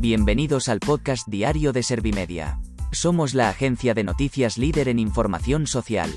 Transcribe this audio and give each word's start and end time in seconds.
Bienvenidos 0.00 0.70
al 0.70 0.80
podcast 0.80 1.28
diario 1.28 1.74
de 1.74 1.82
Servimedia. 1.82 2.58
Somos 2.90 3.34
la 3.34 3.50
agencia 3.50 3.92
de 3.92 4.02
noticias 4.02 4.56
líder 4.56 4.88
en 4.88 4.98
información 4.98 5.66
social. 5.66 6.08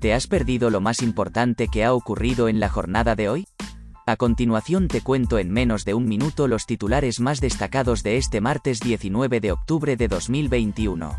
¿Te 0.00 0.12
has 0.14 0.26
perdido 0.26 0.68
lo 0.68 0.80
más 0.80 1.00
importante 1.00 1.68
que 1.68 1.84
ha 1.84 1.94
ocurrido 1.94 2.48
en 2.48 2.58
la 2.58 2.68
jornada 2.68 3.14
de 3.14 3.28
hoy? 3.28 3.46
A 4.04 4.16
continuación 4.16 4.88
te 4.88 5.00
cuento 5.00 5.38
en 5.38 5.52
menos 5.52 5.84
de 5.84 5.94
un 5.94 6.06
minuto 6.06 6.48
los 6.48 6.66
titulares 6.66 7.20
más 7.20 7.40
destacados 7.40 8.02
de 8.02 8.16
este 8.16 8.40
martes 8.40 8.80
19 8.80 9.38
de 9.38 9.52
octubre 9.52 9.96
de 9.96 10.08
2021. 10.08 11.16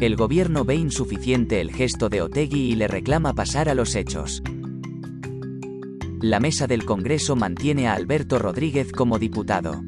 El 0.00 0.16
gobierno 0.16 0.64
ve 0.64 0.74
insuficiente 0.74 1.60
el 1.60 1.72
gesto 1.72 2.08
de 2.08 2.20
Otegui 2.20 2.72
y 2.72 2.74
le 2.74 2.88
reclama 2.88 3.32
pasar 3.32 3.68
a 3.68 3.74
los 3.74 3.94
hechos. 3.94 4.42
La 6.20 6.40
mesa 6.40 6.66
del 6.66 6.84
Congreso 6.84 7.36
mantiene 7.36 7.86
a 7.86 7.94
Alberto 7.94 8.40
Rodríguez 8.40 8.90
como 8.90 9.20
diputado. 9.20 9.84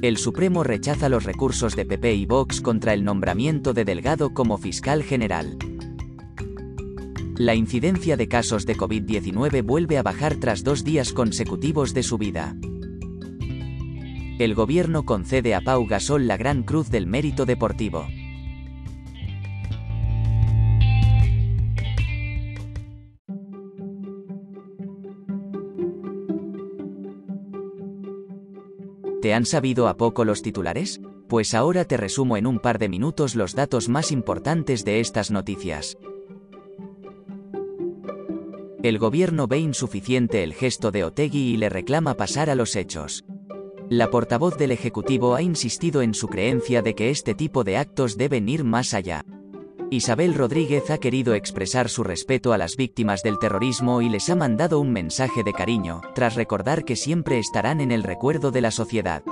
El 0.00 0.16
Supremo 0.16 0.62
rechaza 0.62 1.08
los 1.08 1.24
recursos 1.24 1.74
de 1.74 1.86
PP 1.86 2.14
y 2.14 2.24
Vox 2.24 2.60
contra 2.60 2.94
el 2.94 3.02
nombramiento 3.02 3.72
de 3.74 3.84
Delgado 3.84 4.32
como 4.32 4.58
fiscal 4.58 5.02
general. 5.02 5.56
La 7.36 7.56
incidencia 7.56 8.16
de 8.16 8.28
casos 8.28 8.64
de 8.64 8.76
COVID-19 8.76 9.64
vuelve 9.64 9.98
a 9.98 10.04
bajar 10.04 10.36
tras 10.36 10.62
dos 10.62 10.84
días 10.84 11.12
consecutivos 11.12 11.94
de 11.94 12.04
subida. 12.04 12.56
El 14.38 14.54
gobierno 14.54 15.04
concede 15.04 15.56
a 15.56 15.62
Pau 15.62 15.84
Gasol 15.86 16.28
la 16.28 16.36
Gran 16.36 16.62
Cruz 16.62 16.90
del 16.90 17.08
Mérito 17.08 17.44
Deportivo. 17.44 18.06
¿Te 29.22 29.34
han 29.34 29.46
sabido 29.46 29.86
a 29.86 29.96
poco 29.96 30.24
los 30.24 30.42
titulares? 30.42 31.00
Pues 31.28 31.54
ahora 31.54 31.84
te 31.84 31.96
resumo 31.96 32.36
en 32.36 32.44
un 32.44 32.58
par 32.58 32.80
de 32.80 32.88
minutos 32.88 33.36
los 33.36 33.54
datos 33.54 33.88
más 33.88 34.10
importantes 34.10 34.84
de 34.84 34.98
estas 34.98 35.30
noticias. 35.30 35.96
El 38.82 38.98
gobierno 38.98 39.46
ve 39.46 39.58
insuficiente 39.58 40.42
el 40.42 40.54
gesto 40.54 40.90
de 40.90 41.04
Otegui 41.04 41.52
y 41.52 41.56
le 41.56 41.68
reclama 41.68 42.14
pasar 42.14 42.50
a 42.50 42.56
los 42.56 42.74
hechos. 42.74 43.24
La 43.88 44.10
portavoz 44.10 44.56
del 44.58 44.72
Ejecutivo 44.72 45.36
ha 45.36 45.42
insistido 45.42 46.02
en 46.02 46.14
su 46.14 46.26
creencia 46.26 46.82
de 46.82 46.96
que 46.96 47.10
este 47.10 47.36
tipo 47.36 47.62
de 47.62 47.76
actos 47.76 48.16
deben 48.16 48.48
ir 48.48 48.64
más 48.64 48.92
allá. 48.92 49.24
Isabel 49.92 50.32
Rodríguez 50.32 50.90
ha 50.90 50.96
querido 50.96 51.34
expresar 51.34 51.90
su 51.90 52.02
respeto 52.02 52.54
a 52.54 52.56
las 52.56 52.76
víctimas 52.76 53.22
del 53.22 53.38
terrorismo 53.38 54.00
y 54.00 54.08
les 54.08 54.30
ha 54.30 54.34
mandado 54.34 54.80
un 54.80 54.90
mensaje 54.90 55.42
de 55.44 55.52
cariño, 55.52 56.00
tras 56.14 56.34
recordar 56.34 56.86
que 56.86 56.96
siempre 56.96 57.38
estarán 57.38 57.78
en 57.82 57.92
el 57.92 58.02
recuerdo 58.02 58.50
de 58.50 58.62
la 58.62 58.70
sociedad. 58.70 59.22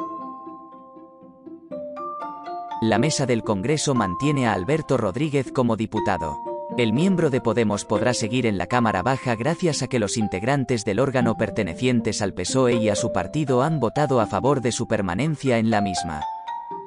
La 2.83 2.99
mesa 2.99 3.25
del 3.25 3.43
Congreso 3.43 3.95
mantiene 3.95 4.49
a 4.49 4.53
Alberto 4.53 4.99
Rodríguez 4.99 5.51
como 5.51 5.77
diputado. 5.77 6.37
El 6.77 6.93
miembro 6.93 7.31
de 7.31 7.41
Podemos 7.41 7.87
podrá 7.87 8.13
seguir 8.13 8.45
en 8.45 8.59
la 8.59 8.67
Cámara 8.67 9.01
Baja 9.01 9.37
gracias 9.37 9.83
a 9.83 9.89
que 9.89 9.99
los 9.99 10.19
integrantes 10.19 10.85
del 10.85 11.01
órgano 11.01 11.39
pertenecientes 11.39 12.21
al 12.21 12.35
PSOE 12.35 12.75
y 12.75 12.91
a 12.91 12.97
su 12.97 13.13
partido 13.13 13.63
han 13.63 13.81
votado 13.81 14.21
a 14.21 14.27
favor 14.27 14.61
de 14.61 14.73
su 14.73 14.87
permanencia 14.87 15.57
en 15.57 15.71
la 15.71 15.81
misma. 15.81 16.21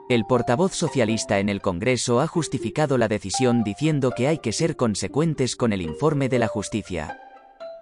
El 0.09 0.25
portavoz 0.25 0.73
socialista 0.73 1.39
en 1.39 1.47
el 1.47 1.61
Congreso 1.61 2.19
ha 2.19 2.27
justificado 2.27 2.97
la 2.97 3.07
decisión 3.07 3.63
diciendo 3.63 4.11
que 4.11 4.27
hay 4.27 4.39
que 4.39 4.51
ser 4.51 4.75
consecuentes 4.75 5.55
con 5.55 5.71
el 5.71 5.81
informe 5.81 6.27
de 6.27 6.39
la 6.39 6.47
justicia. 6.47 7.19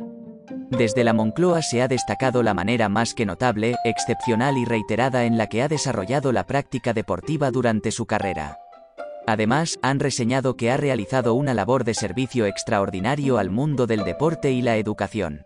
Desde 0.69 1.05
la 1.05 1.13
Moncloa 1.13 1.61
se 1.61 1.81
ha 1.81 1.87
destacado 1.87 2.43
la 2.43 2.53
manera 2.53 2.89
más 2.89 3.13
que 3.13 3.25
notable, 3.25 3.75
excepcional 3.85 4.57
y 4.57 4.65
reiterada 4.65 5.23
en 5.23 5.37
la 5.37 5.47
que 5.47 5.61
ha 5.61 5.69
desarrollado 5.69 6.33
la 6.33 6.45
práctica 6.45 6.93
deportiva 6.93 7.51
durante 7.51 7.91
su 7.91 8.05
carrera. 8.05 8.59
Además, 9.25 9.79
han 9.81 9.99
reseñado 9.99 10.57
que 10.57 10.69
ha 10.69 10.77
realizado 10.77 11.33
una 11.35 11.53
labor 11.53 11.85
de 11.85 11.93
servicio 11.93 12.45
extraordinario 12.45 13.37
al 13.37 13.49
mundo 13.49 13.87
del 13.87 14.03
deporte 14.03 14.51
y 14.51 14.61
la 14.61 14.77
educación. 14.77 15.45